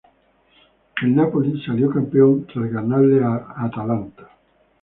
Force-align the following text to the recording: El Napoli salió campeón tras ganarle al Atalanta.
El 1.03 1.15
Napoli 1.15 1.61
salió 1.63 1.87
campeón 1.91 2.47
tras 2.47 2.71
ganarle 2.71 3.23
al 3.23 3.45
Atalanta. 3.55 4.31